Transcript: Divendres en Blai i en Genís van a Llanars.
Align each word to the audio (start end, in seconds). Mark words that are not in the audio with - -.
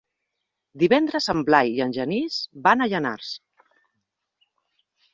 Divendres 0.83 1.27
en 1.35 1.43
Blai 1.51 1.69
i 1.75 1.85
en 1.87 1.95
Genís 1.99 2.41
van 2.71 2.81
a 2.81 2.91
Llanars. 2.95 3.31